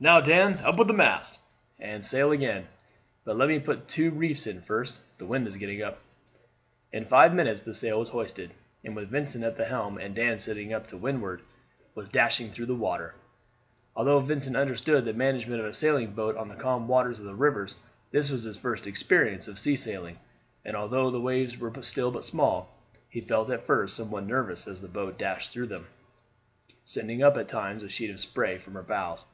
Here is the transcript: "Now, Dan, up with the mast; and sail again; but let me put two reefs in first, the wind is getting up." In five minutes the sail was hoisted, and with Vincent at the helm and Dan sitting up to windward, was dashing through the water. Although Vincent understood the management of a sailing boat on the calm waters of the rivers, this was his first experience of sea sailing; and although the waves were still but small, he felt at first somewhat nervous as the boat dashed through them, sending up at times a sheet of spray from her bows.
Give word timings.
"Now, 0.00 0.20
Dan, 0.20 0.58
up 0.60 0.78
with 0.78 0.86
the 0.88 0.94
mast; 0.94 1.40
and 1.78 2.02
sail 2.02 2.30
again; 2.30 2.68
but 3.24 3.36
let 3.36 3.48
me 3.48 3.58
put 3.58 3.88
two 3.88 4.10
reefs 4.12 4.46
in 4.46 4.62
first, 4.62 4.98
the 5.18 5.26
wind 5.26 5.46
is 5.46 5.56
getting 5.56 5.82
up." 5.82 5.98
In 6.92 7.04
five 7.04 7.34
minutes 7.34 7.62
the 7.62 7.74
sail 7.74 7.98
was 7.98 8.08
hoisted, 8.10 8.52
and 8.84 8.94
with 8.96 9.10
Vincent 9.10 9.44
at 9.44 9.56
the 9.56 9.64
helm 9.66 9.98
and 9.98 10.14
Dan 10.14 10.38
sitting 10.38 10.72
up 10.72 10.86
to 10.86 10.96
windward, 10.96 11.42
was 11.96 12.08
dashing 12.08 12.50
through 12.50 12.64
the 12.66 12.74
water. 12.76 13.14
Although 13.94 14.20
Vincent 14.20 14.56
understood 14.56 15.04
the 15.04 15.12
management 15.12 15.60
of 15.60 15.66
a 15.66 15.74
sailing 15.74 16.12
boat 16.12 16.36
on 16.36 16.48
the 16.48 16.54
calm 16.54 16.86
waters 16.88 17.18
of 17.18 17.26
the 17.26 17.34
rivers, 17.34 17.76
this 18.12 18.30
was 18.30 18.44
his 18.44 18.56
first 18.56 18.86
experience 18.86 19.48
of 19.48 19.58
sea 19.58 19.76
sailing; 19.76 20.18
and 20.64 20.76
although 20.76 21.10
the 21.10 21.20
waves 21.20 21.58
were 21.58 21.74
still 21.82 22.12
but 22.12 22.24
small, 22.24 22.72
he 23.10 23.20
felt 23.20 23.50
at 23.50 23.66
first 23.66 23.96
somewhat 23.96 24.24
nervous 24.24 24.66
as 24.66 24.80
the 24.80 24.88
boat 24.88 25.18
dashed 25.18 25.50
through 25.50 25.66
them, 25.66 25.88
sending 26.84 27.22
up 27.22 27.36
at 27.36 27.48
times 27.48 27.82
a 27.82 27.88
sheet 27.90 28.10
of 28.10 28.20
spray 28.20 28.56
from 28.56 28.72
her 28.74 28.82
bows. 28.82 29.26